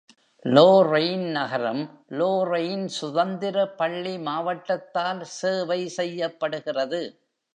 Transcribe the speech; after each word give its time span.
Lorraine 0.45 1.25
நகரம் 1.31 1.81
Lorraine 2.11 2.87
சுதந்திர 2.87 3.65
பள்ளி 3.75 4.17
மாவட்டத்தால் 4.17 5.21
சேவை 5.33 5.81
செய்யப்படுகிறது. 5.89 7.01